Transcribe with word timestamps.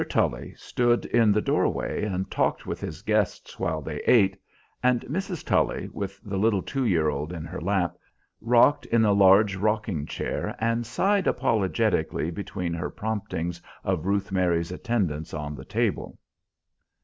Tully 0.09 0.55
stood 0.55 1.05
in 1.05 1.31
the 1.31 1.43
doorway 1.43 2.03
and 2.05 2.31
talked 2.31 2.65
with 2.65 2.81
his 2.81 3.03
guests 3.03 3.59
while 3.59 3.83
they 3.83 3.97
ate, 4.07 4.35
and 4.81 5.01
Mrs. 5.01 5.45
Tully, 5.45 5.89
with 5.93 6.19
the 6.23 6.39
little 6.39 6.63
two 6.63 6.83
year 6.85 7.07
old 7.09 7.31
in 7.31 7.45
her 7.45 7.61
lap, 7.61 7.97
rocked 8.41 8.87
in 8.87 9.03
the 9.03 9.13
large 9.13 9.55
rocking 9.55 10.07
chair 10.07 10.55
and 10.57 10.87
sighed 10.87 11.27
apologetically 11.27 12.31
between 12.31 12.73
her 12.73 12.89
promptings 12.89 13.61
of 13.83 14.07
Ruth 14.07 14.31
Mary's 14.31 14.71
attendance 14.71 15.35
on 15.35 15.53
the 15.53 15.65
table. 15.65 16.17